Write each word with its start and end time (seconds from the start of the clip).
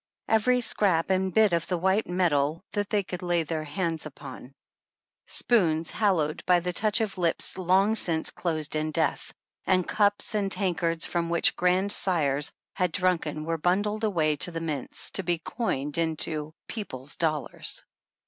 Every 0.27 0.61
scrap 0.61 1.11
and 1.11 1.31
bit 1.31 1.53
of 1.53 1.67
the 1.67 1.77
white 1.77 2.09
metal 2.09 2.63
that 2.71 2.89
they 2.89 3.03
could 3.03 3.21
lay 3.21 3.43
their 3.43 3.65
hands 3.65 4.03
upon, 4.03 4.37
28 4.39 4.47
29 4.47 4.53
spoons 5.27 5.91
hallowed 5.91 6.43
by 6.47 6.59
the 6.59 6.73
touch 6.73 7.01
of 7.01 7.19
lips 7.19 7.55
long 7.55 7.93
since 7.93 8.31
closed 8.31 8.75
in 8.75 8.89
death, 8.89 9.31
and 9.67 9.87
cups 9.87 10.33
and 10.33 10.51
tankards 10.51 11.05
from 11.05 11.29
which 11.29 11.55
grand 11.55 11.91
sires 11.91 12.51
had 12.73 12.91
drunken 12.91 13.45
were 13.45 13.59
bundled 13.59 14.03
away 14.03 14.35
to 14.37 14.49
the 14.49 14.59
mints 14.59 15.11
to 15.11 15.21
be 15.21 15.37
coined 15.37 15.99
into 15.99 16.55
"people's 16.67 17.15
dollars." 17.15 17.83